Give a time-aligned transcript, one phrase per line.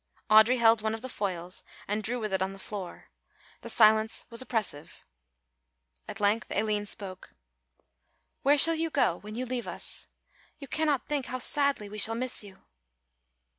[0.31, 3.09] Audry held one of the foils and drew with it on the floor.
[3.61, 5.05] The silence was oppressive.
[6.07, 7.35] At length Aline spoke.
[8.41, 10.07] "Where shall you go, when you leave us?
[10.57, 12.63] You cannot think how sadly we shall miss you."